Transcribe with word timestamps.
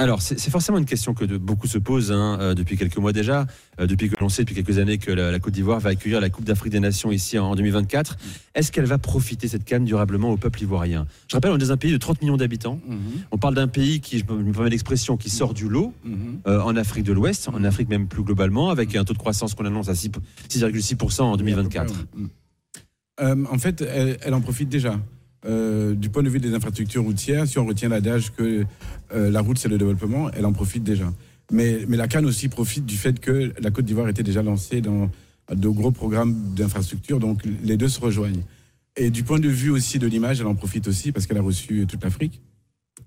Alors, 0.00 0.22
c'est 0.22 0.50
forcément 0.50 0.78
une 0.78 0.84
question 0.84 1.12
que 1.12 1.24
de, 1.24 1.38
beaucoup 1.38 1.66
se 1.66 1.76
posent 1.76 2.12
hein, 2.12 2.38
euh, 2.40 2.54
depuis 2.54 2.76
quelques 2.76 2.98
mois 2.98 3.12
déjà, 3.12 3.48
euh, 3.80 3.86
depuis 3.88 4.08
que 4.08 4.14
l'on 4.20 4.28
sait 4.28 4.42
depuis 4.42 4.54
quelques 4.54 4.78
années 4.78 4.96
que 4.96 5.10
la, 5.10 5.36
Côte 5.40 5.54
d'Ivoire 5.54 5.80
va 5.80 5.90
accueillir 5.90 6.20
la 6.20 6.30
Coupe 6.30 6.44
d'Afrique 6.44 6.70
des 6.70 6.78
Nations 6.78 7.10
ici 7.10 7.36
en, 7.36 7.56
2024. 7.56 8.16
Est-ce 8.54 8.70
qu'elle 8.70 8.84
va 8.84 8.98
profiter 8.98 9.48
cette 9.48 9.64
canne 9.64 9.84
durablement 9.84 10.30
au 10.30 10.36
peuple 10.36 10.62
ivoirien? 10.62 11.08
Je 11.26 11.34
rappelle, 11.34 11.50
on 11.50 11.56
est 11.56 11.58
dans 11.58 11.72
un 11.72 11.76
pays 11.76 11.90
de 11.90 11.96
30 11.96 12.22
millions 12.22 12.36
d'habitants. 12.36 12.78
Mhm. 12.86 12.98
On 13.32 13.38
parle 13.38 13.56
d'un 13.56 13.66
pays 13.66 14.00
qui, 14.00 14.20
je 14.20 14.24
me 14.32 14.52
permets 14.52 14.70
l'expression, 14.70 15.16
qui 15.16 15.30
sort 15.30 15.52
du 15.52 15.68
lot 15.68 15.92
mhm. 16.04 16.42
euh, 16.46 16.60
en 16.60 16.76
Afrique 16.76 17.02
de 17.02 17.12
l'Ouest, 17.12 17.48
en 17.48 17.64
Afrique 17.64 17.88
même 17.88 18.06
plus 18.06 18.22
globalement, 18.22 18.70
avec 18.70 18.94
un 18.94 19.02
taux 19.02 19.14
de 19.14 19.18
croissance 19.18 19.54
qu'on 19.54 19.64
annonce 19.64 19.88
à 19.88 19.94
6,6% 19.94 21.22
en 21.22 21.36
2024. 21.36 21.92
en 23.20 23.58
fait, 23.58 23.82
elle 23.82 24.34
en 24.34 24.40
profite 24.40 24.68
déjà. 24.68 25.00
Euh, 25.46 25.94
du 25.94 26.10
point 26.10 26.22
de 26.22 26.28
vue 26.28 26.40
des 26.40 26.52
infrastructures 26.54 27.04
routières, 27.04 27.46
si 27.46 27.58
on 27.58 27.66
retient 27.66 27.88
l'adage 27.88 28.32
que 28.32 28.64
euh, 29.14 29.30
la 29.30 29.40
route 29.40 29.56
c'est 29.56 29.68
le 29.68 29.78
développement, 29.78 30.30
elle 30.32 30.46
en 30.46 30.52
profite 30.52 30.82
déjà. 30.82 31.12
Mais, 31.52 31.86
la 31.88 32.08
Cannes 32.08 32.26
aussi 32.26 32.48
profite 32.48 32.84
du 32.84 32.96
fait 32.96 33.20
que 33.20 33.52
la 33.60 33.70
Côte 33.70 33.84
d'Ivoire 33.84 34.08
était 34.08 34.22
déjà 34.22 34.42
lancée 34.42 34.80
dans 34.80 35.10
de 35.54 35.68
gros 35.68 35.92
programmes 35.92 36.34
d'infrastructures, 36.54 37.20
donc 37.20 37.42
les 37.62 37.76
deux 37.76 37.88
se 37.88 38.00
rejoignent. 38.00 38.42
Et 38.96 39.10
du 39.10 39.22
point 39.22 39.38
de 39.38 39.48
vue 39.48 39.70
aussi 39.70 39.98
de 39.98 40.06
l'image, 40.06 40.40
elle 40.40 40.46
en 40.46 40.54
profite 40.56 40.88
aussi 40.88 41.12
parce 41.12 41.26
qu'elle 41.26 41.38
a 41.38 41.42
reçu 41.42 41.86
toute 41.86 42.02
l'Afrique 42.02 42.42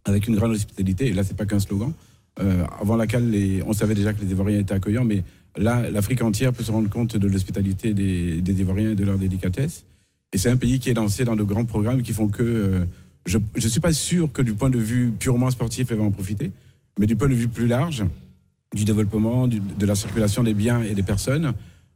avec 0.06 0.28
une 0.28 0.36
grande 0.36 0.52
hospitalité. 0.52 1.08
Et 1.08 1.14
là, 1.14 1.24
c'est 1.24 1.38
pas 1.38 1.46
qu'un 1.46 1.60
slogan. 1.60 1.94
Euh, 2.40 2.64
avant 2.80 2.96
laquelle 2.96 3.30
les, 3.30 3.62
on 3.64 3.74
savait 3.74 3.94
déjà 3.94 4.14
que 4.14 4.22
les 4.22 4.32
Ivoiriens 4.32 4.60
étaient 4.60 4.74
accueillants, 4.74 5.04
mais 5.04 5.24
là, 5.58 5.90
l'Afrique 5.92 6.22
entière 6.22 6.54
peut 6.54 6.64
se 6.64 6.72
rendre 6.72 6.90
compte 6.90 7.18
de 7.18 7.28
l'hospitalité 7.28 7.94
des, 7.94 8.42
des 8.42 8.62
Ivoiriens 8.62 8.92
et 8.92 8.96
de 8.96 9.04
leur 9.04 9.18
délicatesse. 9.18 9.84
Et 10.34 10.38
c'est 10.38 10.50
un 10.50 10.58
pays 10.58 10.80
qui 10.80 10.90
est 10.90 10.94
lancé 10.94 11.26
dans 11.26 11.36
de 11.36 11.44
grands 11.44 11.66
programmes 11.66 12.02
qui 12.02 12.14
font 12.14 12.30
que 12.30 12.44
euh, 12.44 12.86
je 13.26 13.38
ne 13.38 13.68
suis 13.68 13.82
pas 13.82 13.94
sûr 13.94 14.32
que 14.32 14.42
du 14.42 14.54
point 14.54 14.70
de 14.70 14.80
vue 14.80 15.12
purement 15.18 15.52
sportif, 15.52 15.92
elle 15.92 15.98
va 15.98 16.04
en 16.04 16.12
profiter, 16.12 16.52
mais 17.00 17.06
du 17.06 17.16
point 17.16 17.28
de 17.28 17.34
vue 17.34 17.50
plus 17.50 17.68
large, 17.68 18.04
du 18.74 18.86
développement, 18.86 19.48
de 19.48 19.86
la 19.86 19.96
circulation 19.96 20.44
des 20.44 20.54
biens 20.54 20.82
et 20.82 20.94
des 20.94 21.04
personnes, 21.04 21.54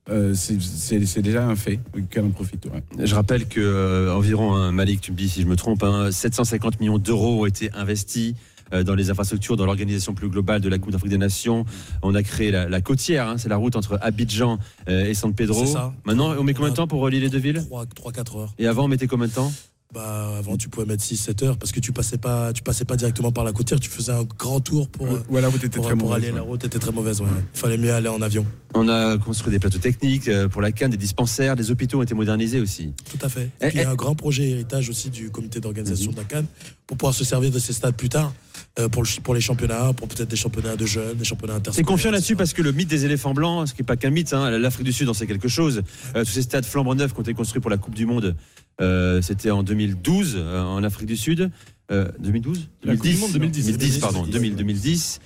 euh, 0.10 0.34
c'est 0.36 1.22
déjà 1.22 1.48
un 1.48 1.56
fait 1.56 1.80
qu'elle 2.12 2.26
en 2.26 2.30
profite. 2.30 2.68
Je 3.00 3.16
rappelle 3.16 3.48
que 3.48 3.60
euh, 3.60 4.14
environ, 4.14 4.72
Malik, 4.72 5.02
tu 5.02 5.12
me 5.12 5.18
dis 5.18 5.30
si 5.30 5.42
je 5.42 5.48
me 5.48 5.56
trompe, 5.56 5.84
750 6.12 6.74
hein, 6.74 6.78
millions 6.80 7.00
d'euros 7.00 7.42
ont 7.42 7.46
été 7.46 7.72
investis 7.74 8.36
dans 8.72 8.96
les 8.96 9.10
infrastructures, 9.10 9.56
dans 9.56 9.66
l'organisation 9.66 10.14
plus 10.14 10.30
globale 10.30 10.62
de 10.62 10.70
la 10.70 10.78
Coupe 10.78 10.92
d'Afrique 10.92 11.12
des 11.12 11.18
Nations. 11.18 11.66
On 12.02 12.16
a 12.16 12.24
créé 12.24 12.52
la, 12.52 12.82
côtière, 12.82 13.28
hein, 13.28 13.38
c'est 13.38 13.50
la 13.50 13.58
route 13.58 13.76
entre 13.76 14.00
Abidjan 14.02 14.60
euh, 14.88 15.06
et 15.06 15.14
San 15.14 15.34
Pedro. 15.34 15.66
Ça. 15.66 15.94
Maintenant, 16.06 16.34
on 16.38 16.44
met 16.44 16.54
combien 16.54 16.72
de 16.72 16.76
temps 16.76 16.88
pour 16.88 17.02
relier 17.02 17.20
les 17.20 17.30
deux 17.30 17.40
villes 17.40 17.64
3-4 17.70 18.40
heures. 18.40 18.54
Et 18.58 18.68
avant, 18.68 18.86
on 18.86 18.88
mettait 18.88 19.08
combien 19.08 19.28
de 19.28 19.34
temps 19.34 19.52
bah, 19.94 20.36
avant, 20.40 20.58
tu 20.58 20.68
pouvais 20.68 20.86
mettre 20.86 21.04
6-7 21.06 21.46
heures 21.46 21.58
parce 21.58 21.72
que 21.72 21.80
tu 21.80 21.94
passais 21.94 22.18
pas, 22.18 22.52
tu 22.52 22.64
passais 22.64 22.84
pas 22.84 22.98
directement 22.98 23.32
par 23.32 23.46
la 23.46 23.54
côtière, 23.54 23.80
tu 23.80 23.90
faisais 23.90 24.12
un 24.12 24.24
grand 24.24 24.60
tour 24.60 24.90
pour, 24.90 25.08
voilà, 25.30 25.48
vous 25.48 25.56
était 25.56 25.80
très 25.80 25.96
pour 25.96 26.14
aller. 26.14 26.32
La 26.32 26.42
route 26.42 26.66
était 26.66 26.80
très 26.80 26.92
mauvaise, 26.92 27.22
Il 27.54 27.58
fallait 27.58 27.78
mieux 27.78 27.94
aller 27.94 28.10
en 28.10 28.22
avion. 28.22 28.46
On 28.74 28.90
a 28.90 29.18
construit 29.18 29.52
des 29.52 29.60
plateaux 29.60 29.78
techniques 29.78 30.28
euh, 30.28 30.50
pour 30.50 30.62
la 30.62 30.74
canne, 30.74 30.92
des 30.92 30.98
dispensaires, 30.98 31.56
des 31.56 31.72
hôpitaux 31.72 32.00
ont 32.00 32.02
été 32.02 32.14
modernisés 32.14 32.60
aussi. 32.60 32.92
Tout 33.10 33.26
à 33.26 33.30
fait. 33.30 33.52
Et, 33.62 33.70
il 33.74 33.76
y 33.78 33.84
a 33.84 33.90
un 33.90 33.96
grand 33.96 34.16
projet 34.16 34.50
héritage 34.50 34.90
aussi 34.90 35.10
du 35.10 35.30
comité 35.30 35.62
d'organisation 35.62 36.10
mhm. 36.10 36.16
de 36.16 36.20
la 36.20 36.26
canne 36.26 36.46
pour 36.88 36.98
pouvoir 36.98 37.14
se 37.14 37.24
servir 37.24 37.52
de 37.52 37.60
ces 37.60 37.72
stades 37.72 37.96
plus 37.96 38.10
tard. 38.10 38.34
Euh, 38.78 38.90
pour, 38.90 39.04
pour 39.24 39.34
les 39.34 39.40
championnats, 39.40 39.94
pour 39.94 40.10
peut-être 40.10 40.28
des 40.28 40.36
championnats 40.36 40.76
de 40.76 40.86
jeunes, 40.86 41.16
des 41.16 41.24
championnats 41.24 41.54
internationaux. 41.54 41.88
C'est 41.88 41.90
confiant 41.90 42.12
là-dessus 42.12 42.36
parce 42.36 42.52
que 42.52 42.62
le 42.62 42.74
mythe 42.74 42.90
des 42.90 43.06
éléphants 43.06 43.34
blancs, 43.34 43.70
ce 43.70 43.74
qui 43.74 43.82
n'est 43.82 43.86
pas 43.86 43.96
qu'un 43.96 44.10
mythe, 44.10 44.34
hein, 44.34 44.50
l'Afrique 44.58 44.86
du 44.86 44.92
Sud 44.92 45.08
en 45.08 45.14
sait 45.14 45.28
quelque 45.28 45.48
chose. 45.48 45.82
Euh, 46.14 46.26
tous 46.26 46.32
ces 46.32 46.42
stades 46.42 46.66
flambant 46.66 46.94
neufs 46.94 47.14
qui 47.14 47.20
ont 47.20 47.24
été 47.24 47.34
construits 47.34 47.62
pour 47.62 47.72
la 47.72 47.78
Coupe 47.78 47.96
du 47.96 48.06
Monde, 48.06 48.36
euh, 48.82 49.22
c'était 49.22 49.50
en 49.50 49.64
2012 49.64 50.38
en 50.38 50.84
Afrique 50.84 51.08
du 51.08 51.16
Sud. 51.16 51.50
2012 51.90 52.68
2010, 52.84 53.34
2010, 53.34 53.66
2010, 53.78 53.98
pardon, 54.00 54.26
2010. 54.26 55.20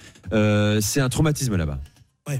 c'est 0.81 1.01
un 1.01 1.09
traumatisme 1.09 1.55
là-bas. 1.55 1.79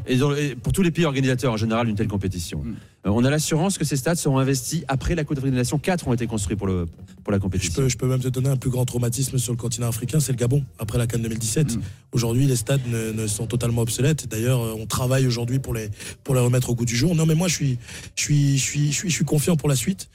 Et, 0.07 0.55
pour 0.55 0.73
tous 0.73 0.83
les 0.83 0.91
pays 0.91 1.05
organisateurs 1.05 1.53
en 1.53 1.57
général 1.57 1.87
d'une 1.87 1.95
telle 1.95 2.07
compétition. 2.07 2.59
Mm. 2.59 2.75
Euh, 3.09 3.13
on 3.13 3.23
a 3.23 3.29
l'assurance 3.29 3.77
que 3.77 3.85
ces 3.85 3.97
stades 3.97 4.17
seront 4.17 4.39
investis 4.39 4.83
après 4.87 5.15
la 5.15 5.23
Coupe 5.23 5.35
d'Afrique 5.35 5.51
des 5.51 5.57
Nations. 5.57 5.79
Quatre 5.79 6.07
ont 6.07 6.13
été 6.13 6.27
construits 6.27 6.55
pour, 6.55 6.67
le, 6.67 6.85
pour 7.23 7.31
la 7.31 7.39
compétition. 7.39 7.87
Je 7.87 7.97
peux, 7.97 8.07
même 8.07 8.19
te 8.19 8.27
donner 8.27 8.49
un 8.49 8.57
plus 8.57 8.69
grand 8.69 8.85
traumatisme 8.85 9.37
sur 9.37 9.53
le 9.53 9.57
continent 9.57 9.87
africain, 9.87 10.19
c'est 10.19 10.31
le 10.31 10.37
Gabon, 10.37 10.63
après 10.77 10.97
la 10.97 11.07
Cannes 11.07 11.21
2017. 11.21 11.75
Mm. 11.75 11.81
Aujourd'hui, 12.11 12.45
les 12.45 12.55
stades 12.55 12.81
ne, 12.87 13.27
sont 13.27 13.47
totalement 13.47 13.81
obsolètes. 13.81 14.27
D'ailleurs, 14.27 14.61
euh, 14.61 14.75
on 14.77 14.85
travaille 14.85 15.27
aujourd'hui 15.27 15.59
pour 15.59 15.73
les, 15.73 15.89
pour 16.23 16.35
les 16.35 16.41
remettre 16.41 16.69
au 16.69 16.75
goût 16.75 16.85
du 16.85 16.95
jour. 16.95 17.15
Non, 17.15 17.25
mais 17.25 17.35
moi, 17.35 17.47
je 17.47 17.55
suis, 17.55 17.77
je 18.15 18.23
suis, 18.23 18.57
je 18.57 18.63
suis, 18.63 18.91
je 18.91 18.97
suis, 18.97 19.09
je 19.09 19.15
suis 19.15 19.25
confiant 19.25 19.55
pour 19.55 19.69
la 19.69 19.75
suite. 19.75 20.09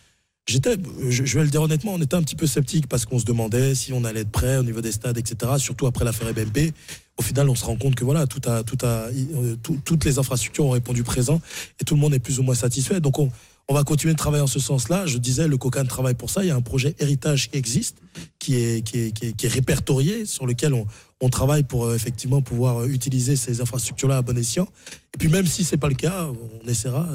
J'étais, 0.46 0.76
je, 1.08 1.38
vais 1.38 1.44
le 1.44 1.50
dire 1.50 1.62
honnêtement, 1.62 1.94
on 1.94 2.02
était 2.02 2.16
un 2.16 2.22
petit 2.22 2.36
peu 2.36 2.46
sceptique 2.46 2.86
parce 2.86 3.06
qu'on 3.06 3.18
se 3.18 3.24
demandait 3.24 3.74
si 3.74 3.94
on 3.94 4.04
allait 4.04 4.20
être 4.20 4.30
prêt 4.30 4.58
au 4.58 4.62
niveau 4.62 4.82
des 4.82 4.92
stades, 4.92 5.16
etc. 5.16 5.52
Surtout 5.56 5.86
après 5.86 6.04
l'affaire 6.04 6.32
BMP 6.34 6.74
au 7.16 7.22
final, 7.22 7.48
on 7.48 7.54
se 7.54 7.64
rend 7.64 7.76
compte 7.76 7.94
que 7.94 8.04
voilà, 8.04 8.24
euh, 8.24 9.56
toutes 9.84 10.04
les 10.04 10.18
infrastructures 10.18 10.66
ont 10.66 10.70
répondu 10.70 11.04
présent 11.04 11.40
et 11.80 11.84
tout 11.84 11.94
le 11.94 12.00
monde 12.00 12.14
est 12.14 12.18
plus 12.18 12.40
ou 12.40 12.42
moins 12.42 12.56
satisfait. 12.56 13.00
Donc, 13.00 13.18
on, 13.18 13.30
va 13.68 13.84
continuer 13.84 14.14
de 14.14 14.18
travailler 14.18 14.42
en 14.42 14.48
ce 14.48 14.58
sens-là. 14.58 15.06
Je 15.06 15.18
disais, 15.18 15.46
le 15.46 15.56
COCAN 15.56 15.84
travaille 15.84 16.14
pour 16.14 16.28
ça. 16.28 16.42
Il 16.42 16.48
y 16.48 16.50
a 16.50 16.56
un 16.56 16.60
projet 16.60 16.94
héritage 16.98 17.50
qui 17.50 17.56
existe, 17.56 17.98
qui 18.40 18.56
est, 18.56 19.46
répertorié, 19.46 20.26
sur 20.26 20.44
lequel 20.46 20.74
on, 20.74 21.28
travaille 21.30 21.62
pour 21.62 21.86
euh, 21.86 21.94
effectivement 21.94 22.42
pouvoir 22.42 22.82
euh, 22.82 22.88
utiliser 22.88 23.36
ces 23.36 23.62
infrastructures-là 23.62 24.18
à 24.18 24.22
bon 24.22 24.36
escient. 24.36 24.68
Et 25.14 25.18
puis, 25.18 25.28
même 25.28 25.46
si 25.46 25.64
c'est 25.64 25.78
pas 25.78 25.88
le 25.88 25.94
cas, 25.94 26.26
on 26.62 26.68
essaiera 26.68 27.08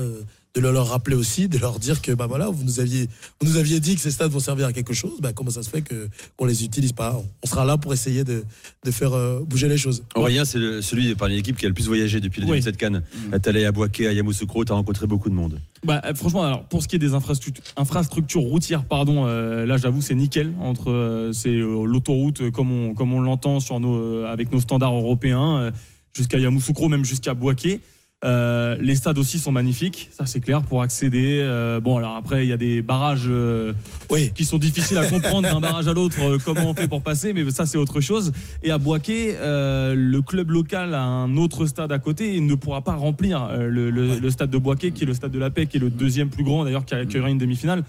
de 0.56 0.62
leur 0.62 0.88
rappeler 0.88 1.16
aussi, 1.16 1.48
de 1.48 1.58
leur 1.58 1.78
dire 1.80 2.02
que 2.02 2.12
bah 2.12 2.26
voilà, 2.28 2.50
vous 2.50 2.64
nous 2.64 2.80
aviez, 2.80 3.08
vous 3.40 3.48
nous 3.48 3.58
aviez 3.58 3.80
dit 3.80 3.96
que 3.96 4.02
ces 4.02 4.12
stades 4.12 4.32
vont 4.32 4.40
servir 4.40 4.66
à 4.66 4.74
quelque 4.74 4.94
chose. 4.94 5.20
Bah, 5.22 5.32
comment 5.32 5.52
ça 5.52 5.62
se 5.62 5.70
fait 5.70 5.82
que 5.82 6.10
qu'on 6.38 6.46
les 6.46 6.64
utilise 6.64 6.92
pas? 6.92 7.22
On 7.44 7.48
sera 7.48 7.66
là 7.66 7.78
pour 7.78 7.94
essayer 7.94 8.24
de, 8.24 8.44
de 8.84 8.92
faire 8.92 9.14
euh, 9.14 9.42
bouger 9.46 9.68
les 9.68 9.78
choses. 9.78 10.04
Aurélien, 10.16 10.46
c'est 10.46 10.82
celui 10.82 11.14
parmi 11.14 11.36
l'équipe 11.36 11.56
qui 11.56 11.66
a 11.66 11.70
le 11.70 11.76
plus 11.76 11.88
voyagé 11.88 12.20
depuis 12.20 12.42
le 12.42 12.48
début 12.48 12.60
de 12.60 12.64
cette 12.64 12.78
canne. 12.78 13.04
Mmh. 13.32 13.40
Tu 13.40 13.50
allé 13.50 13.66
à 13.66 13.72
Boaké, 13.72 14.08
à 14.08 14.14
Yamoussoukro, 14.14 14.66
tu 14.66 14.72
as 14.72 14.76
rencontré 14.76 15.06
beaucoup 15.06 15.30
de 15.30 15.36
monde. 15.36 15.60
Bah, 15.84 16.02
euh, 16.04 16.16
franchement, 16.16 16.44
alors 16.44 16.64
pour 16.64 16.82
ce 16.82 16.88
qui 16.88 16.96
est 16.96 17.00
des 17.00 17.14
infrastructures, 17.14 17.64
infrastructures 17.78 18.42
routières, 18.42 18.84
pardon, 18.86 19.26
euh, 19.28 19.66
là 19.66 19.78
j'avoue 19.78 20.02
c'est 20.02 20.16
nickel 20.16 20.54
entre 20.60 21.30
c'est 21.32 21.54
l'autoroute 21.54 22.50
comme 22.52 22.72
on 22.72 22.94
comme 22.96 23.14
on 23.14 23.22
l'entend 23.22 23.60
sur 23.60 23.80
nos 23.80 24.26
avec 24.26 24.52
nos 24.52 24.60
standards 24.60 24.96
européens 24.96 25.72
jusqu'à 26.14 26.40
Yamoussoukro, 26.40 26.90
même 26.90 27.06
jusqu'à 27.06 27.34
Boaké. 27.34 27.82
Euh, 28.26 28.76
les 28.82 28.96
stades 28.96 29.18
aussi 29.18 29.40
sont 29.40 29.54
magnifiques, 29.54 30.10
ça 30.12 30.26
c'est 30.26 30.42
clair 30.42 30.62
pour 30.62 30.82
accéder. 30.82 31.40
Euh, 31.42 31.80
bon 31.80 31.96
alors 31.96 32.18
après 32.18 32.46
il 32.46 32.50
y 32.50 32.54
a 32.54 32.58
des 32.58 32.82
barrages 32.82 33.28
euh, 33.30 33.72
oui. 34.10 34.32
qui 34.36 34.44
sont 34.44 34.58
difficiles 34.58 34.98
à 34.98 35.06
comprendre 35.06 35.50
d'un 35.50 35.62
barrage 35.62 35.88
à 35.88 35.94
l'autre 35.94 36.38
comment 36.44 36.70
on 36.70 36.74
fait 36.74 36.90
pour 36.90 37.02
passer, 37.02 37.32
mais 37.32 37.50
ça 37.50 37.66
c'est 37.66 37.78
autre 37.78 38.02
chose. 38.02 38.34
Et 38.62 38.72
à 38.72 38.78
Boaké, 38.78 39.36
le 39.42 40.20
club 40.20 40.52
local 40.52 40.96
a 40.96 41.02
un 41.02 41.38
autre 41.38 41.66
stade 41.66 41.94
à 41.94 42.00
côté 42.00 42.36
et 42.36 42.42
ne 42.42 42.56
pourra 42.56 42.82
pas 42.82 42.96
remplir 42.96 43.52
le, 43.58 44.30
stade 44.30 44.50
de 44.50 44.58
Boaké 44.58 44.92
qui 44.92 45.04
est 45.04 45.08
le 45.08 45.14
stade 45.14 45.32
de 45.32 45.40
la 45.40 45.50
Paix 45.50 45.66
qui 45.66 45.78
est 45.78 45.82
le 45.82 45.90
deuxième 45.90 46.30
plus 46.30 46.44
grand 46.44 46.66
d'ailleurs 46.66 46.84
qui 46.84 46.96
accueillera 46.96 47.30
une 47.30 47.38
demi-finale. 47.38 47.84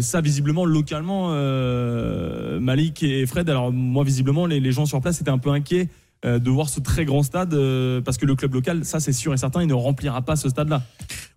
ça 0.00 0.20
visiblement 0.20 0.66
localement 0.66 1.30
Malik 2.60 3.02
et 3.02 3.24
Fred 3.24 3.48
alors 3.48 3.72
moi 3.72 4.04
visiblement 4.04 4.44
les, 4.44 4.60
les 4.60 4.72
gens 4.72 4.84
sur 4.84 5.00
place 5.00 5.22
étaient 5.22 5.30
un 5.30 5.38
peu 5.38 5.50
inquiets 5.50 5.88
de 6.22 6.50
voir 6.50 6.68
ce 6.68 6.80
très 6.80 7.04
grand 7.04 7.22
stade 7.22 7.54
euh, 7.54 8.00
parce 8.02 8.18
que 8.18 8.26
le 8.26 8.34
club 8.34 8.54
local, 8.54 8.84
ça 8.84 9.00
c'est 9.00 9.12
sûr 9.12 9.32
et 9.32 9.36
certain, 9.38 9.62
il 9.62 9.68
ne 9.68 9.74
remplira 9.74 10.20
pas 10.22 10.36
ce 10.36 10.48
stade-là. 10.48 10.82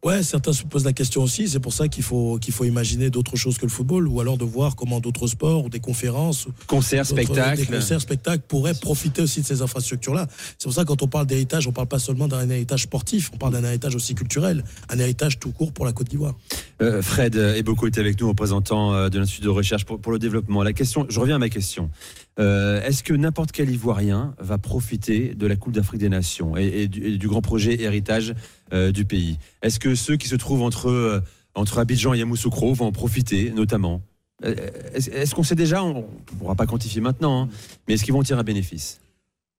Ouais, 0.04 0.22
certains 0.24 0.52
se 0.52 0.64
posent 0.64 0.84
la 0.84 0.92
question 0.92 1.24
aussi. 1.24 1.48
C'est 1.48 1.62
pour 1.62 1.72
ça 1.72 1.88
qu'il 1.88 2.04
faut 2.04 2.38
qu'il 2.38 2.54
faut 2.54 2.66
imaginer 2.66 3.10
d'autres 3.10 3.38
choses 3.38 3.58
que 3.58 3.66
le 3.66 3.72
football, 3.72 4.10
ou 4.10 4.20
alors 4.20 4.38
de 4.38 4.44
voir 4.44 4.76
comment 4.76 5.00
d'autres 5.00 5.28
sports 5.28 5.64
ou 5.64 5.70
des 5.70 5.80
conférences, 5.80 6.48
concerts, 6.68 7.06
spectacles, 7.06 7.62
des 7.62 7.66
concerts, 7.66 8.02
spectacles 8.02 8.44
pourraient 8.46 8.74
profiter 8.74 9.22
aussi 9.22 9.40
de 9.40 9.46
ces 9.46 9.62
infrastructures-là. 9.62 10.28
C'est 10.58 10.66
pour 10.66 10.74
ça 10.74 10.82
que 10.82 10.90
quand 10.90 11.02
on 11.02 11.08
parle 11.08 11.28
d'héritage, 11.28 11.66
on 11.68 11.72
parle 11.72 11.88
pas 11.88 12.00
seulement 12.00 12.28
d'un 12.28 12.50
héritage 12.50 12.84
sportif, 12.84 13.32
on 13.34 13.38
parle 13.38 13.54
d'un 13.54 13.64
héritage 13.64 13.96
aussi 13.96 14.16
culturel, 14.16 14.66
un 14.90 15.00
héritage 15.00 15.40
tout 15.40 15.52
court 15.52 15.72
pour 15.72 15.86
la 15.86 15.94
Côte 15.94 16.10
d'Ivoire. 16.10 16.36
Euh, 16.82 17.02
Fred 17.02 17.64
beaucoup 17.64 17.88
est 17.88 17.98
avec 17.98 18.20
nous, 18.20 18.28
représentant 18.28 19.10
de 19.10 19.18
l'Institut 19.18 19.44
de 19.44 19.50
recherche 19.50 19.86
pour, 19.86 20.00
pour, 20.00 20.12
le 20.12 20.20
développement. 20.20 20.64
La 20.64 20.74
question, 20.74 21.06
je 21.08 21.18
reviens 21.22 21.36
à 21.36 21.40
ma 21.40 21.48
question. 21.48 21.90
Est-ce 22.38 23.04
que 23.04 23.14
n'importe 23.14 23.52
quel 23.52 23.70
Ivoirien 23.70 24.36
va 24.40 24.58
profiter 24.58 25.36
de 25.36 25.48
la 25.48 25.56
Coupe 25.56 25.74
d'Afrique 25.74 26.00
des 26.02 26.10
Nations 26.10 26.58
et, 26.58 26.88
du, 26.88 27.28
grand 27.28 27.42
projet 27.42 27.82
héritage 27.82 28.34
euh, 28.74 28.92
du 28.92 29.06
pays? 29.06 29.38
Est-ce 29.62 29.80
que 29.80 29.96
ceux 29.96 30.18
qui 30.18 30.28
se 30.28 30.36
trouvent 30.36 30.64
entre, 30.64 30.90
euh, 30.90 31.22
entre 31.56 31.80
Abidjan 31.80 32.14
et 32.14 32.20
Yamoussoukro 32.20 32.74
vont 32.74 32.88
en 32.88 32.92
profiter, 32.92 33.52
notamment? 33.52 34.02
Euh, 34.46 34.56
Est-ce 34.94 35.36
qu'on 35.36 35.44
sait 35.44 35.56
déjà, 35.56 35.84
on 35.84 36.02
ne 36.02 36.38
pourra 36.40 36.56
pas 36.56 36.66
quantifier 36.66 37.02
maintenant, 37.02 37.44
hein, 37.44 37.50
mais 37.88 37.94
est-ce 37.94 38.04
qu'ils 38.04 38.14
vont 38.14 38.24
tirer 38.24 38.40
un 38.40 38.44
bénéfice? 38.44 39.00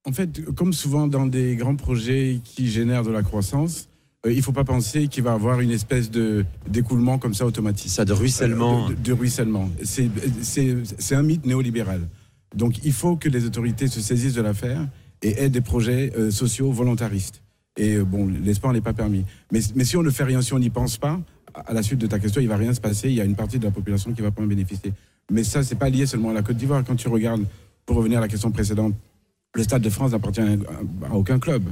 En 0.06 0.12
fait, 0.12 0.44
comme 0.55 0.73
souvent 0.73 1.06
dans 1.06 1.26
des 1.26 1.56
grands 1.56 1.76
projets 1.76 2.41
qui 2.44 2.71
génèrent 2.71 3.05
de 3.05 3.11
la 3.11 3.23
croissance, 3.23 3.88
il 4.26 4.37
ne 4.37 4.43
faut 4.43 4.53
pas 4.53 4.65
penser 4.65 5.09
qu'il 5.09 5.23
va 5.23 5.32
y 5.32 5.35
avoir 5.35 5.61
une 5.61 5.71
espèce 5.71 6.11
de 6.11 6.44
d'écoulement 6.69 7.19
comme 7.19 7.35
ça 7.35 7.47
automatique. 7.47 7.91
Ça, 7.91 8.05
de 8.05 8.12
ruissellement. 8.12 8.88
de, 8.88 8.94
de 8.94 9.12
ruissellement. 9.12 9.71
C'est 9.82 11.15
un 11.15 11.23
mythe 11.23 11.47
néolibéral. 11.47 12.09
Donc 12.54 12.84
il 12.84 12.92
faut 12.92 13.16
que 13.16 13.28
les 13.28 13.44
autorités 13.44 13.88
se 13.88 14.00
saisissent 14.00 14.34
de 14.34 14.42
l'affaire 14.42 14.86
et 15.22 15.42
aident 15.42 15.52
des 15.52 15.60
projets 15.60 16.12
euh, 16.16 16.30
sociaux 16.30 16.70
volontaristes. 16.72 17.42
Et 17.76 17.96
euh, 17.96 18.04
bon, 18.04 18.28
l'espoir 18.28 18.72
n'est 18.72 18.80
pas 18.80 18.92
permis. 18.92 19.24
Mais, 19.50 19.60
si 19.60 19.96
on 19.96 20.02
ne 20.02 20.10
fait 20.10 20.24
rien, 20.24 20.42
si 20.42 20.52
on 20.52 20.58
n'y 20.58 20.70
pense 20.70 20.96
pas, 20.96 21.20
à 21.54 21.72
la 21.72 21.82
suite 21.82 21.98
de 21.98 22.06
ta 22.06 22.18
question, 22.18 22.40
il 22.40 22.48
va 22.48 22.56
rien 22.56 22.74
se 22.74 22.80
passer. 22.80 23.08
Il 23.08 23.14
y 23.14 23.20
a 23.20 23.24
une 23.24 23.36
partie 23.36 23.58
de 23.58 23.64
la 23.64 23.70
population 23.70 24.12
qui 24.12 24.22
va 24.22 24.30
pas 24.30 24.42
en 24.42 24.46
bénéficier. 24.46 24.92
Mais 25.30 25.44
ça, 25.44 25.62
c'est 25.62 25.76
pas 25.76 25.88
lié 25.88 26.06
seulement 26.06 26.30
à 26.30 26.32
la 26.32 26.42
Côte 26.42 26.56
d'Ivoire. 26.56 26.84
Quand 26.84 26.96
tu 26.96 27.08
regardes, 27.08 27.44
pour 27.86 27.96
revenir 27.96 28.18
à 28.18 28.20
la 28.20 28.28
question 28.28 28.50
précédente, 28.50 28.94
le 29.54 29.62
Stade 29.62 29.82
de 29.82 29.90
France 29.90 30.12
n'appartient 30.12 30.40
à, 30.40 31.08
à 31.10 31.14
aucun 31.14 31.38
club. 31.38 31.62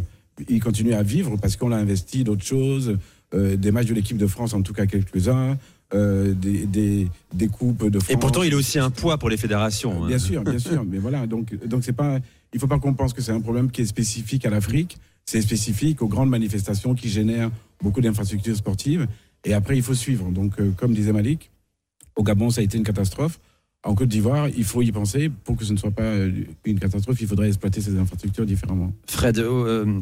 Il 0.48 0.62
continue 0.62 0.94
à 0.94 1.02
vivre 1.02 1.36
parce 1.36 1.56
qu'on 1.56 1.68
l'a 1.68 1.76
investi 1.76 2.24
d'autres 2.24 2.44
choses, 2.44 2.96
euh, 3.34 3.56
des 3.56 3.70
matchs 3.70 3.86
de 3.86 3.94
l'équipe 3.94 4.16
de 4.16 4.26
France, 4.26 4.54
en 4.54 4.62
tout 4.62 4.72
cas 4.72 4.86
quelques-uns, 4.86 5.56
euh, 5.94 6.32
des, 6.34 6.66
des, 6.66 7.08
des 7.32 7.48
coupes 7.48 7.88
de 7.88 7.98
France. 7.98 8.10
Et 8.10 8.16
pourtant, 8.16 8.42
il 8.42 8.52
a 8.54 8.56
aussi 8.56 8.78
un 8.78 8.90
poids 8.90 9.18
pour 9.18 9.28
les 9.28 9.36
fédérations. 9.36 10.04
hein. 10.04 10.08
Bien 10.08 10.18
sûr, 10.18 10.42
bien 10.42 10.58
sûr. 10.58 10.84
Mais 10.84 10.98
voilà, 10.98 11.26
donc 11.26 11.54
donc 11.66 11.84
c'est 11.84 11.92
pas. 11.92 12.18
Il 12.54 12.60
faut 12.60 12.66
pas 12.66 12.78
qu'on 12.78 12.94
pense 12.94 13.12
que 13.12 13.22
c'est 13.22 13.32
un 13.32 13.40
problème 13.40 13.70
qui 13.70 13.82
est 13.82 13.86
spécifique 13.86 14.44
à 14.44 14.50
l'Afrique. 14.50 14.98
C'est 15.24 15.40
spécifique 15.40 16.02
aux 16.02 16.08
grandes 16.08 16.30
manifestations 16.30 16.94
qui 16.94 17.08
génèrent 17.08 17.50
beaucoup 17.82 18.00
d'infrastructures 18.00 18.56
sportives. 18.56 19.06
Et 19.44 19.54
après, 19.54 19.76
il 19.76 19.82
faut 19.82 19.94
suivre. 19.94 20.30
Donc, 20.30 20.60
euh, 20.60 20.70
comme 20.76 20.92
disait 20.94 21.12
Malik, 21.12 21.50
au 22.16 22.22
Gabon, 22.22 22.50
ça 22.50 22.60
a 22.60 22.64
été 22.64 22.76
une 22.76 22.84
catastrophe. 22.84 23.38
En 23.84 23.94
Côte 23.94 24.08
d'Ivoire, 24.08 24.48
il 24.48 24.64
faut 24.64 24.82
y 24.82 24.92
penser. 24.92 25.30
Pour 25.44 25.56
que 25.56 25.64
ce 25.64 25.72
ne 25.72 25.78
soit 25.78 25.90
pas 25.90 26.02
euh, 26.02 26.30
une 26.64 26.78
catastrophe, 26.78 27.20
il 27.20 27.26
faudrait 27.26 27.48
exploiter 27.48 27.80
ces 27.80 27.96
infrastructures 27.96 28.46
différemment. 28.46 28.92
Fred, 29.08 29.38
euh, 29.38 30.00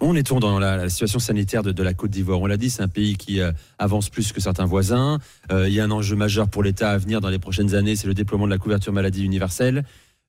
on 0.00 0.16
est 0.16 0.32
dans 0.32 0.58
la, 0.58 0.88
situation 0.88 1.18
sanitaire 1.18 1.62
de, 1.62 1.82
la 1.82 1.94
Côte 1.94 2.10
d'Ivoire. 2.10 2.40
On 2.40 2.46
l'a 2.46 2.56
dit, 2.56 2.70
c'est 2.70 2.82
un 2.82 2.88
pays 2.88 3.16
qui 3.16 3.40
euh, 3.40 3.52
avance 3.78 4.10
plus 4.10 4.32
que 4.32 4.40
certains 4.40 4.66
voisins. 4.66 5.18
Euh, 5.52 5.68
il 5.68 5.74
y 5.74 5.80
a 5.80 5.84
un 5.84 5.90
enjeu 5.90 6.16
majeur 6.16 6.48
pour 6.48 6.62
l'État 6.62 6.90
à 6.90 6.98
venir 6.98 7.20
dans 7.20 7.28
les 7.28 7.38
prochaines 7.38 7.74
années, 7.74 7.96
c'est 7.96 8.08
le 8.08 8.14
déploiement 8.14 8.46
de 8.46 8.50
la 8.50 8.58
couverture 8.58 8.92
maladie 8.92 9.24
universelle. 9.24 9.84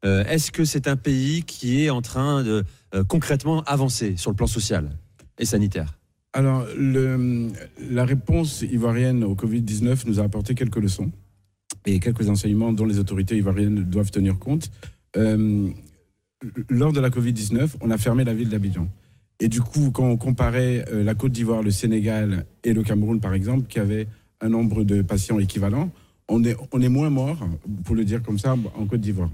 Euh, 0.06 0.24
Est-ce 0.26 0.52
que 0.52 0.66
c'est 0.66 0.88
un 0.88 0.98
pays 0.98 1.44
qui 1.44 1.84
est 1.84 1.90
en 1.90 2.02
train 2.02 2.44
de 2.44 2.64
concrètement 3.08 3.64
avancer 3.64 4.16
sur 4.16 4.32
le 4.32 4.36
plan 4.36 4.48
social 4.48 4.90
et 5.38 5.46
sanitaire? 5.46 5.98
Alors, 6.32 6.66
la 6.78 8.06
réponse 8.06 8.62
ivoirienne 8.62 9.24
au 9.24 9.36
Covid-19 9.36 10.06
nous 10.06 10.20
a 10.20 10.24
apporté 10.24 10.54
quelques 10.54 10.78
leçons 10.78 11.12
et 11.86 12.00
quelques 12.00 12.30
enseignements 12.30 12.72
dont 12.72 12.86
les 12.86 13.00
autorités 13.00 13.38
ivoiriennes 13.38 13.84
doivent 13.84 14.12
tenir 14.12 14.38
compte. 14.38 14.70
Lors 15.16 16.94
de 16.94 17.00
la 17.00 17.10
Covid-19, 17.10 17.76
on 17.82 17.90
a 17.90 17.98
fermé 17.98 18.24
la 18.24 18.34
ville 18.34 18.50
d'Abidjan. 18.50 18.88
Et 19.40 19.48
du 19.48 19.62
coup, 19.62 19.92
quand 19.92 20.06
on 20.06 20.18
comparait 20.18 20.86
euh, 20.92 21.04
la 21.04 21.14
Côte 21.14 21.32
d'Ivoire, 21.32 21.62
le 21.62 21.72
Sénégal 21.72 22.46
et 22.64 22.74
le 22.74 22.84
Cameroun, 22.84 23.20
par 23.20 23.34
exemple, 23.34 23.68
qui 23.68 23.80
avaient 23.80 24.08
un 24.42 24.50
nombre 24.50 24.84
de 24.84 25.02
patients 25.02 25.40
équivalent, 25.40 25.92
on 26.30 26.44
est, 26.44 26.56
on 26.72 26.82
est 26.82 26.90
moins 26.90 27.10
mort, 27.10 27.48
pour 27.84 27.96
le 27.96 28.06
dire 28.06 28.24
comme 28.24 28.40
ça, 28.40 28.54
en 28.54 28.86
Côte 28.86 29.02
d'Ivoire. 29.02 29.30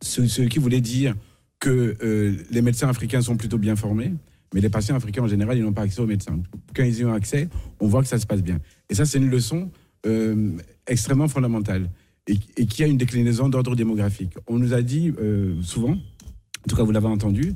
Ce, 0.00 0.26
ce 0.26 0.42
qui 0.42 0.58
voulait 0.58 0.80
dire 0.80 1.14
que 1.58 1.96
euh, 2.02 2.36
les 2.50 2.62
médecins 2.62 2.88
africains 2.88 3.20
sont 3.20 3.36
plutôt 3.36 3.58
bien 3.58 3.76
formés, 3.76 4.12
mais 4.54 4.60
les 4.60 4.70
patients 4.70 4.96
africains 4.96 5.22
en 5.22 5.28
général, 5.28 5.58
ils 5.58 5.64
n'ont 5.64 5.72
pas 5.72 5.82
accès 5.82 6.00
aux 6.00 6.06
médecins. 6.06 6.38
Quand 6.74 6.84
ils 6.84 6.98
y 6.98 7.04
ont 7.04 7.12
accès, 7.12 7.48
on 7.80 7.88
voit 7.88 8.02
que 8.02 8.08
ça 8.08 8.18
se 8.18 8.26
passe 8.26 8.42
bien. 8.42 8.58
Et 8.90 8.94
ça, 8.94 9.04
c'est 9.04 9.18
une 9.18 9.30
leçon 9.30 9.70
euh, 10.06 10.52
extrêmement 10.86 11.28
fondamentale 11.28 11.90
et, 12.26 12.36
qui 12.66 12.84
a 12.84 12.86
une 12.86 12.96
déclinaison 12.96 13.48
d'ordre 13.48 13.74
démographique. 13.74 14.34
On 14.46 14.58
nous 14.58 14.72
a 14.72 14.82
dit 14.82 15.12
souvent, 15.62 15.92
en 15.92 16.68
tout 16.68 16.76
cas 16.76 16.84
vous 16.84 16.92
l'avez 16.92 17.08
entendu, 17.08 17.54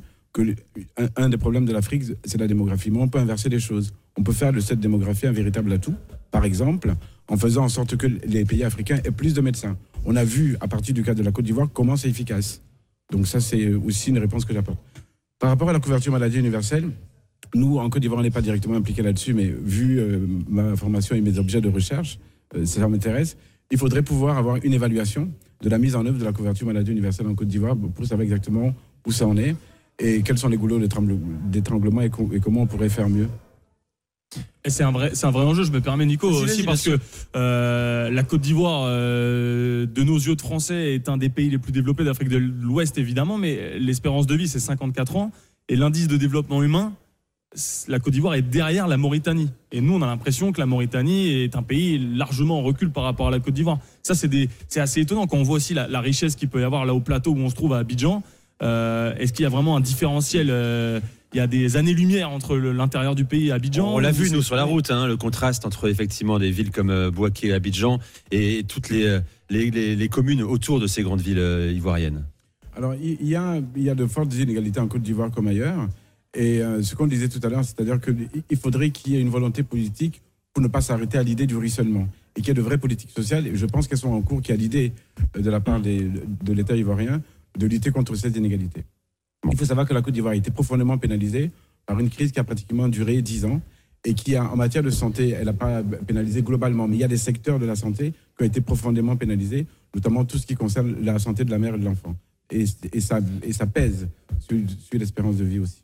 un, 1.15 1.29
des 1.29 1.37
problèmes 1.37 1.65
de 1.65 1.73
l'Afrique, 1.73 2.03
c'est 2.25 2.37
la 2.37 2.47
démographie. 2.47 2.91
Mais 2.91 2.99
on 2.99 3.07
peut 3.07 3.19
inverser 3.19 3.49
les 3.49 3.59
choses. 3.59 3.93
On 4.17 4.23
peut 4.23 4.33
faire 4.33 4.53
de 4.53 4.59
cette 4.59 4.79
démographie 4.79 5.27
un 5.27 5.31
véritable 5.31 5.71
atout. 5.73 5.95
Par 6.31 6.45
exemple, 6.45 6.93
en 7.27 7.37
faisant 7.37 7.63
en 7.65 7.69
sorte 7.69 7.95
que 7.97 8.07
les 8.07 8.45
pays 8.45 8.63
africains 8.63 8.99
aient 9.03 9.11
plus 9.11 9.33
de 9.33 9.41
médecins. 9.41 9.77
On 10.05 10.15
a 10.15 10.23
vu, 10.23 10.57
à 10.61 10.67
partir 10.67 10.93
du 10.93 11.03
cas 11.03 11.13
de 11.13 11.23
la 11.23 11.31
Côte 11.31 11.45
d'Ivoire, 11.45 11.67
comment 11.71 11.95
c'est 11.95 12.09
efficace. 12.09 12.61
Donc 13.11 13.27
ça, 13.27 13.39
c'est 13.39 13.73
aussi 13.73 14.09
une 14.09 14.19
réponse 14.19 14.45
que 14.45 14.53
j'apporte. 14.53 14.79
Par 15.39 15.49
rapport 15.49 15.69
à 15.69 15.73
la 15.73 15.79
couverture 15.79 16.11
maladie 16.11 16.39
universelle, 16.39 16.89
nous, 17.53 17.77
en 17.77 17.89
Côte 17.89 18.01
d'Ivoire, 18.01 18.19
on 18.19 18.23
n'est 18.23 18.31
pas 18.31 18.41
directement 18.41 18.75
impliqués 18.75 19.01
là-dessus, 19.01 19.33
mais 19.33 19.45
vu 19.45 19.99
euh, 19.99 20.25
ma 20.49 20.75
formation 20.75 21.15
et 21.15 21.21
mes 21.21 21.37
objets 21.37 21.61
de 21.61 21.69
recherche, 21.69 22.19
euh, 22.55 22.65
ça 22.65 22.87
m'intéresse. 22.87 23.37
Il 23.71 23.77
faudrait 23.77 24.01
pouvoir 24.01 24.37
avoir 24.37 24.57
une 24.63 24.73
évaluation 24.73 25.29
de 25.61 25.69
la 25.69 25.77
mise 25.77 25.95
en 25.95 26.05
œuvre 26.05 26.19
de 26.19 26.25
la 26.25 26.31
couverture 26.31 26.67
maladie 26.67 26.91
universelle 26.91 27.27
en 27.27 27.35
Côte 27.35 27.47
d'Ivoire 27.47 27.75
pour 27.75 28.05
savoir 28.05 28.23
exactement 28.23 28.73
où 29.05 29.11
ça 29.11 29.27
en 29.27 29.37
est 29.37 29.55
et 29.99 30.21
quels 30.21 30.37
sont 30.37 30.49
les 30.49 30.57
goulots 30.57 30.79
d'étrangle- 30.79 31.17
d'étranglement 31.49 32.01
et, 32.01 32.09
co- 32.09 32.29
et 32.33 32.39
comment 32.39 32.61
on 32.61 32.67
pourrait 32.67 32.89
faire 32.89 33.09
mieux? 33.09 33.27
C'est 34.65 34.83
un 34.83 34.91
vrai, 34.91 35.11
c'est 35.13 35.25
un 35.25 35.31
vrai 35.31 35.45
enjeu. 35.45 35.63
Je 35.63 35.71
me 35.71 35.79
permets, 35.79 36.05
Nico, 36.05 36.27
aussi 36.43 36.63
parce 36.63 36.83
que 36.83 36.99
euh, 37.37 38.09
la 38.11 38.23
Côte 38.23 38.41
d'Ivoire, 38.41 38.83
euh, 38.87 39.85
de 39.85 40.03
nos 40.03 40.17
yeux 40.17 40.35
de 40.35 40.41
Français, 40.41 40.93
est 40.95 41.07
un 41.07 41.15
des 41.17 41.29
pays 41.29 41.49
les 41.49 41.57
plus 41.57 41.71
développés 41.71 42.03
d'Afrique 42.03 42.27
de 42.29 42.37
l'Ouest, 42.37 42.97
évidemment, 42.97 43.37
mais 43.37 43.79
l'espérance 43.79 44.27
de 44.27 44.35
vie, 44.35 44.47
c'est 44.49 44.59
54 44.59 45.15
ans. 45.15 45.31
Et 45.69 45.77
l'indice 45.77 46.07
de 46.09 46.17
développement 46.17 46.61
humain, 46.61 46.93
la 47.87 47.99
Côte 47.99 48.11
d'Ivoire 48.13 48.35
est 48.35 48.41
derrière 48.41 48.87
la 48.89 48.97
Mauritanie. 48.97 49.49
Et 49.71 49.79
nous, 49.79 49.93
on 49.93 50.01
a 50.01 50.05
l'impression 50.05 50.51
que 50.51 50.59
la 50.59 50.65
Mauritanie 50.65 51.29
est 51.43 51.55
un 51.55 51.63
pays 51.63 51.97
largement 51.97 52.59
en 52.59 52.63
recul 52.63 52.91
par 52.91 53.03
rapport 53.05 53.29
à 53.29 53.31
la 53.31 53.39
Côte 53.39 53.53
d'Ivoire. 53.53 53.79
Ça, 54.03 54.13
c'est 54.15 54.49
assez 54.81 54.99
étonnant 54.99 55.27
quand 55.27 55.37
on 55.37 55.43
voit 55.43 55.55
aussi 55.55 55.73
la, 55.73 55.87
la 55.87 56.01
richesse 56.01 56.35
qu'il 56.35 56.49
peut 56.49 56.59
y 56.59 56.63
avoir 56.65 56.85
là 56.85 56.93
au 56.93 56.99
plateau 56.99 57.31
où 57.31 57.37
on 57.39 57.49
se 57.49 57.55
trouve 57.55 57.73
à 57.73 57.77
Abidjan. 57.77 58.21
Euh, 58.63 59.15
Est-ce 59.17 59.33
qu'il 59.33 59.43
y 59.43 59.45
a 59.45 59.49
vraiment 59.49 59.75
un 59.77 59.81
différentiel 59.81 60.47
euh, 60.49 60.99
Il 61.33 61.37
y 61.37 61.39
a 61.39 61.47
des 61.47 61.77
années-lumière 61.77 62.29
entre 62.31 62.57
l'intérieur 62.57 63.13
du 63.15 63.25
pays 63.25 63.47
et 63.47 63.51
Abidjan. 63.51 63.93
On 63.93 63.99
l'a 63.99 64.11
vu, 64.11 64.29
nous, 64.31 64.41
sur 64.41 64.55
la 64.55 64.63
route, 64.63 64.89
hein, 64.91 65.07
le 65.07 65.17
contraste 65.17 65.65
entre 65.65 65.89
effectivement 65.89 66.39
des 66.39 66.49
villes 66.51 66.71
comme 66.71 66.89
euh, 66.89 67.11
Bouaké 67.11 67.47
et 67.49 67.53
Abidjan 67.53 67.99
et 68.31 68.63
toutes 68.67 68.89
les, 68.89 69.19
les, 69.49 69.69
les- 69.69 69.95
les 69.95 70.09
communes 70.09 70.41
autour 70.41 70.79
de 70.79 70.87
ces 70.87 71.03
grandes 71.03 71.21
villes 71.21 71.39
euh, 71.39 71.71
ivoiriennes. 71.71 72.23
Alors, 72.75 72.93
il 72.95 73.27
y 73.27 73.35
a, 73.35 73.59
il 73.75 73.83
y 73.83 73.89
a 73.89 73.95
de 73.95 74.05
fortes 74.05 74.33
inégalités 74.35 74.79
en 74.79 74.87
Côte 74.87 75.01
d'Ivoire 75.01 75.31
comme 75.31 75.47
ailleurs. 75.47 75.87
Et 76.35 76.61
euh, 76.61 76.83
ce 76.83 76.93
qu'on 76.95 77.07
disait 77.07 77.29
tout 77.29 77.39
à 77.43 77.49
l'heure, 77.49 77.63
c'est-à-dire 77.63 77.99
qu'il 77.99 78.57
faudrait 78.57 78.91
qu'il 78.91 79.13
y 79.13 79.17
ait 79.17 79.21
une 79.21 79.29
volonté 79.29 79.63
politique 79.63 80.21
pour 80.53 80.61
ne 80.61 80.67
pas 80.67 80.81
s'arrêter 80.81 81.17
à 81.17 81.23
l'idée 81.23 81.47
du 81.47 81.55
ruissellement 81.55 82.07
et 82.35 82.41
qu'il 82.41 82.49
y 82.49 82.51
ait 82.51 82.53
de 82.53 82.61
vraies 82.61 82.77
politiques 82.77 83.09
sociales. 83.11 83.47
Et 83.47 83.55
je 83.55 83.65
pense 83.65 83.87
qu'elles 83.87 83.97
sont 83.97 84.11
en 84.11 84.21
cours, 84.21 84.41
qu'il 84.43 84.53
y 84.53 84.57
a 84.57 84.61
l'idée 84.61 84.91
euh, 85.35 85.41
de 85.41 85.49
la 85.49 85.59
part 85.59 85.79
des- 85.79 86.07
de 86.43 86.53
l'État 86.53 86.75
ivoirien 86.75 87.21
de 87.57 87.67
lutter 87.67 87.91
contre 87.91 88.15
cette 88.15 88.35
inégalité. 88.35 88.83
Il 89.49 89.57
faut 89.57 89.65
savoir 89.65 89.87
que 89.87 89.93
la 89.93 90.01
Côte 90.01 90.13
d'Ivoire 90.13 90.33
a 90.33 90.35
été 90.35 90.51
profondément 90.51 90.97
pénalisée 90.97 91.51
par 91.85 91.99
une 91.99 92.09
crise 92.09 92.31
qui 92.31 92.39
a 92.39 92.43
pratiquement 92.43 92.87
duré 92.87 93.21
10 93.21 93.45
ans 93.45 93.61
et 94.05 94.13
qui, 94.13 94.35
a, 94.35 94.49
en 94.51 94.55
matière 94.55 94.83
de 94.83 94.89
santé, 94.89 95.29
elle 95.31 95.45
n'a 95.45 95.53
pas 95.53 95.81
pénalisé 95.83 96.41
globalement, 96.41 96.87
mais 96.87 96.95
il 96.95 96.99
y 96.99 97.03
a 97.03 97.07
des 97.07 97.17
secteurs 97.17 97.59
de 97.59 97.65
la 97.65 97.75
santé 97.75 98.13
qui 98.37 98.43
ont 98.43 98.45
été 98.45 98.61
profondément 98.61 99.15
pénalisés, 99.15 99.65
notamment 99.93 100.23
tout 100.25 100.37
ce 100.37 100.45
qui 100.45 100.55
concerne 100.55 100.95
la 101.01 101.19
santé 101.19 101.43
de 101.43 101.51
la 101.51 101.57
mère 101.57 101.75
et 101.75 101.79
de 101.79 101.85
l'enfant. 101.85 102.15
Et, 102.51 102.65
et, 102.93 103.01
ça, 103.01 103.19
et 103.43 103.51
ça 103.51 103.67
pèse 103.67 104.07
sur, 104.39 104.57
sur 104.79 104.99
l'espérance 104.99 105.35
de 105.37 105.43
vie 105.43 105.59
aussi. 105.59 105.81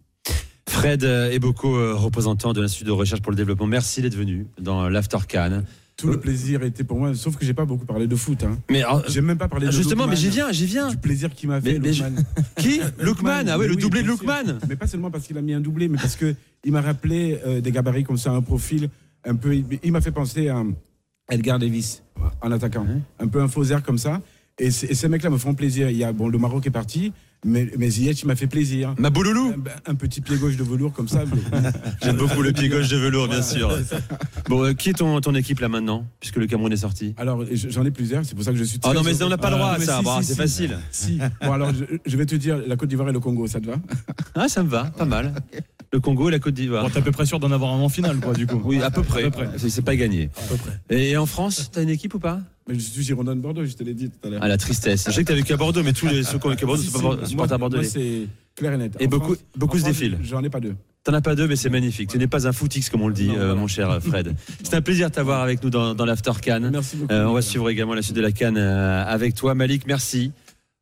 Fred 0.70 1.04
Eboko, 1.04 1.76
euh, 1.76 1.94
représentant 1.94 2.54
de 2.54 2.62
l'Institut 2.62 2.86
de 2.86 2.92
recherche 2.92 3.22
pour 3.22 3.32
le 3.32 3.36
développement, 3.36 3.68
merci 3.68 4.02
d'être 4.02 4.16
venu 4.16 4.48
dans 4.60 4.90
l'After 4.90 5.20
Cannes. 5.28 5.66
Tout 5.96 6.08
le 6.08 6.20
plaisir 6.20 6.64
était 6.64 6.84
pour 6.84 6.98
moi, 6.98 7.14
sauf 7.14 7.38
que 7.38 7.46
j'ai 7.46 7.54
pas 7.54 7.66
beaucoup 7.66 7.86
parlé 7.86 8.08
de 8.08 8.16
foot. 8.16 8.44
Hein. 8.44 8.58
Mais 8.70 8.82
alors, 8.82 9.04
J'ai 9.08 9.22
même 9.22 9.38
pas 9.38 9.48
parlé 9.48 9.68
de 9.68 9.72
justement, 9.72 10.08
mais 10.08 10.16
j'y 10.16 10.30
viens, 10.30 10.52
j'y 10.52 10.66
viens. 10.66 10.90
Du 10.90 10.98
plaisir 10.98 11.34
qu'il 11.34 11.50
m'a 11.50 11.62
fait, 11.62 11.78
mais 11.80 11.92
Lookman. 11.92 12.24
Qui 12.58 12.82
Lookman 13.00 13.46
Ah 13.48 13.58
ouais, 13.58 13.68
le 13.68 13.76
oui, 13.76 13.82
doublé 13.82 14.02
de. 14.02 14.08
Lookman. 14.08 14.60
Mais 14.68 14.76
pas 14.76 14.88
seulement 14.88 15.12
parce 15.12 15.28
qu'il 15.28 15.38
a 15.38 15.42
mis 15.42 15.54
un 15.54 15.62
doublé, 15.62 15.88
mais 15.88 15.98
parce 15.98 16.16
que 16.16 16.36
il 16.64 16.72
m'a 16.72 16.82
rappelé 16.82 17.40
euh, 17.46 17.62
des 17.62 17.72
gabarits 17.72 18.04
comme 18.04 18.18
ça, 18.18 18.32
un 18.32 18.42
profil 18.42 18.90
un 19.24 19.36
peu. 19.36 19.54
Il 19.84 19.92
m'a 19.92 20.02
fait 20.02 20.12
penser 20.12 20.50
à 20.50 20.64
Edgar 21.30 21.60
Davis 21.60 22.02
en 22.42 22.52
attaquant, 22.52 22.86
un 23.20 23.28
peu 23.28 23.42
un 23.42 23.48
faux 23.48 23.64
air 23.66 23.84
comme 23.84 23.98
ça. 23.98 24.22
Et 24.60 24.72
ces 24.72 25.08
mecs-là 25.08 25.30
me 25.30 25.38
font 25.38 25.54
plaisir. 25.54 25.90
Il 25.90 25.98
y 25.98 26.04
a 26.04 26.12
bon, 26.12 26.28
le 26.28 26.38
Maroc 26.38 26.66
est 26.68 26.72
parti, 26.72 27.12
mais 27.46 27.70
mais 27.78 27.90
Ziyech 27.90 28.22
il 28.22 28.28
m'a 28.28 28.36
fait 28.36 28.48
plaisir. 28.48 28.94
Ma 28.98 29.10
bouloulou 29.10 29.54
Un, 29.86 29.92
un 29.92 29.96
petit 29.96 30.22
pied 30.22 30.38
gauche 30.38 30.56
de 30.58 30.64
velours 30.64 30.94
comme 30.94 31.08
ça. 31.08 31.24
J'aime 32.04 32.18
beaucoup 32.18 32.42
le 32.42 32.52
pied 32.52 32.70
gauche 32.70 32.90
de 32.90 32.98
velours, 32.98 33.28
bien 33.28 33.42
sûr. 33.42 33.72
Bon, 34.50 34.64
euh, 34.66 34.74
qui 34.74 34.90
est 34.90 34.94
ton, 34.94 35.20
ton 35.22 35.36
équipe 35.36 35.60
là 35.60 35.70
maintenant, 35.70 36.06
puisque 36.20 36.38
le 36.38 36.48
Cameroun 36.48 36.72
est 36.74 36.78
sorti 36.78 37.14
Alors 37.18 37.44
je- 37.50 37.70
j'en 37.70 37.86
ai 37.86 37.92
plusieurs, 37.92 38.26
c'est 38.26 38.36
pour 38.36 38.44
ça 38.44 38.52
que 38.52 38.58
je 38.58 38.64
suis. 38.64 38.80
Ah 38.84 38.94
non, 38.94 39.02
mais 39.04 39.22
on 39.24 39.30
n'a 39.30 39.38
pas 39.38 39.50
le 39.50 39.56
droit 39.58 39.72
à 39.72 39.80
ça, 39.80 40.00
si, 40.04 40.06
si, 40.06 40.24
c'est 40.28 40.34
si. 40.34 40.38
facile. 40.38 40.78
Si. 40.92 41.20
Bon 41.42 41.52
alors 41.54 41.72
je, 41.74 41.86
je 42.06 42.18
vais 42.18 42.26
te 42.26 42.36
dire 42.36 42.58
la 42.66 42.76
Côte 42.76 42.90
d'Ivoire 42.90 43.10
et 43.10 43.14
le 43.14 43.20
Congo, 43.20 43.48
ça 43.48 43.60
te 43.60 43.68
va? 43.68 43.76
Ah, 44.36 44.48
ça 44.48 44.64
me 44.64 44.70
va, 44.70 44.86
pas 44.86 45.06
mal. 45.06 45.34
Le 45.94 46.00
Congo 46.00 46.28
et 46.28 46.32
la 46.32 46.40
Côte 46.40 46.56
d'Ivoire. 46.56 46.82
Bon, 46.84 46.90
t'es 46.90 46.98
à 46.98 47.02
peu 47.04 47.12
près 47.12 47.28
sûr 47.28 47.40
d'en 47.40 47.52
avoir 47.52 47.72
un 47.72 47.78
en 47.78 47.88
finale, 47.88 48.18
quoi, 48.20 48.34
du 48.34 48.48
coup. 48.48 48.60
Oui, 48.66 48.82
à 48.82 48.90
peu 48.90 49.04
près. 49.04 49.26
À 49.26 49.30
peu 49.30 49.44
près. 49.46 49.50
C'est- 49.60 49.70
C'est 49.70 49.84
pas 49.84 49.96
gagné. 49.96 50.32
à 50.36 50.48
peu 50.48 50.56
près. 50.56 50.80
Et 50.90 51.16
en 51.18 51.28
France, 51.28 51.70
t'as 51.72 51.84
une 51.84 51.90
équipe 51.90 52.16
ou 52.16 52.20
pas? 52.20 52.40
Mais 52.68 52.76
je 52.76 52.80
suis 52.80 53.04
Girondin 53.04 53.36
de 53.36 53.42
Bordeaux, 53.42 53.66
je 53.66 53.74
te 53.74 53.84
l'ai 53.84 53.94
dit 53.94 54.10
tout 54.10 54.26
à 54.28 54.30
l'heure. 54.30 54.40
Ah, 54.42 54.48
la 54.48 54.58
tristesse. 54.58 55.06
Je 55.08 55.12
sais 55.12 55.24
que 55.24 55.28
t'as 55.28 55.36
vécu 55.36 55.52
à 55.54 55.58
Bordeaux, 55.58 55.84
mais 55.84 55.92
tous 55.94 56.08
les 56.08 56.24
ceux 56.24 56.40
qui 56.40 56.48
ont 56.48 56.50
vécu 56.50 56.64
à 56.64 56.68
Bordeaux 56.68 56.82
si, 56.82 56.92
pas 56.92 57.00
moi, 57.00 57.58
bordelais. 57.58 57.84
c'est 57.84 58.28
clair 58.56 58.74
et 58.74 58.78
net. 58.78 58.96
Et 59.00 59.06
En 59.06 59.10
beaucoup- 59.10 59.34
France- 59.36 59.44
beaucoup 59.58 59.78
en 59.78 59.82
se 59.82 59.86
défilent. 59.86 60.18
J'en 60.24 60.42
ai 60.44 60.50
pas 60.50 60.62
deux. 60.62 60.76
T'en 61.04 61.14
as 61.14 61.20
pas 61.20 61.36
deux, 61.36 61.48
mais 61.48 61.58
c'est 61.58 61.70
magnifique. 61.70 62.10
Tu 62.10 62.18
n'es 62.18 62.28
pas 62.28 62.48
un 62.48 62.54
footix, 62.54 62.90
comme 62.90 63.02
on 63.02 63.10
le 63.10 63.14
dit, 63.14 63.28
Non, 63.28 63.34
euh, 63.34 63.38
voilà. 63.38 63.56
mon 63.56 63.68
cher 63.68 64.00
Fred. 64.02 64.34
C'est 64.64 64.74
un 64.76 64.82
plaisir 64.82 65.10
de 65.10 65.14
t'avoir 65.16 65.42
avec 65.42 65.62
nous 65.62 65.70
dans, 65.70 65.94
dans 65.94 66.06
l'After 66.06 66.32
Cannes. 66.42 66.70
Merci 66.72 66.96
beaucoup. 66.96 67.12
Euh, 67.14 67.26
on 67.26 67.34
va 67.34 67.42
suivre 67.42 67.70
également 67.70 67.94
la 67.96 68.02
suite 68.02 68.16
de 68.16 68.22
la 68.22 68.32
Cannes 68.32 68.56
euh, 68.58 69.04
avec 69.06 69.36
toi, 69.36 69.54
Malik. 69.56 69.86
Merci. 69.86 70.32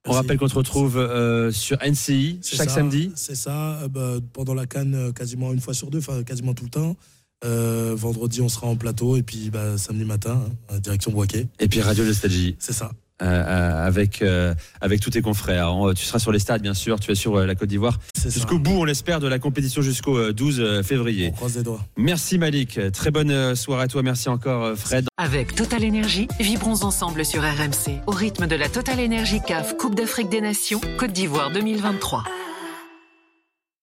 On 0.05 0.09
Merci. 0.11 0.21
rappelle 0.23 0.37
qu'on 0.37 0.47
te 0.47 0.53
retrouve 0.55 0.97
euh, 0.97 1.51
sur 1.51 1.77
NCI 1.83 2.37
C'est 2.41 2.55
chaque 2.57 2.69
ça, 2.69 2.75
samedi. 2.75 3.11
C'est 3.15 3.35
ça. 3.35 3.79
euh, 3.81 3.87
bah, 3.87 4.15
pendant 4.33 4.53
la 4.53 4.67
canne, 4.67 4.93
euh, 4.93 5.11
quasiment 5.11 5.51
une 5.53 5.59
fois 5.61 5.73
sur 5.73 5.89
deux, 5.89 5.99
enfin 5.99 6.21
quasiment 6.23 6.53
tout 6.53 6.63
le 6.65 6.69
temps. 6.71 6.95
Euh, 7.43 7.93
vendredi, 7.95 8.41
on 8.41 8.49
sera 8.49 8.67
en 8.67 8.75
plateau 8.75 9.17
et 9.17 9.23
puis 9.23 9.49
bah, 9.49 9.77
samedi 9.77 10.05
matin, 10.05 10.39
hein, 10.69 10.77
direction 10.79 11.11
Boisquet. 11.11 11.47
Et 11.59 11.67
puis 11.67 11.81
Radio 11.81 12.03
Nostalgie. 12.05 12.55
C'est 12.59 12.73
ça. 12.73 12.91
euh, 13.23 13.85
avec, 13.87 14.23
euh, 14.23 14.55
avec 14.79 14.99
tous 14.99 15.11
tes 15.11 15.21
confrères. 15.21 15.75
On- 15.75 15.93
Tu 15.93 16.05
seras 16.05 16.17
sur 16.17 16.31
les 16.31 16.39
stades, 16.39 16.63
bien 16.63 16.73
sûr. 16.73 16.99
Tu 16.99 17.11
es 17.11 17.15
sur 17.15 17.35
euh, 17.37 17.45
la 17.45 17.53
Côte 17.53 17.69
d'Ivoire. 17.69 17.99
C'est 18.15 18.29
ça. 18.31 18.33
Jusqu'au 18.33 18.57
bout, 18.57 18.71
on 18.71 18.83
l'espère, 18.83 19.19
de 19.19 19.27
la 19.27 19.37
compétition 19.37 19.83
jusqu'au 19.83 20.17
euh, 20.17 20.33
12 20.33 20.81
février. 20.83 21.29
On 21.33 21.35
croise 21.35 21.55
les 21.57 21.61
doigts. 21.63 21.85
Merci 21.97 22.39
Malik. 22.39 22.79
Très 22.93 23.11
bonne 23.11 23.55
soirée 23.55 23.83
à 23.83 23.87
toi. 23.87 24.01
Merci 24.01 24.27
encore 24.29 24.75
Fred. 24.75 25.05
Avec 25.17 25.53
Total 25.53 25.83
Énergie, 25.83 26.27
vibrons 26.39 26.83
ensemble 26.83 27.23
sur 27.23 27.43
RMC 27.43 28.01
au 28.07 28.11
rythme 28.11 28.47
de 28.47 28.55
la 28.55 28.69
Total 28.69 28.99
Énergie 28.99 29.39
CAF 29.47 29.77
Coupe 29.77 29.93
d'Afrique 29.93 30.29
des 30.29 30.41
Nations 30.41 30.81
Côte 30.97 31.11
d'Ivoire 31.13 31.51
2023. 31.51 32.23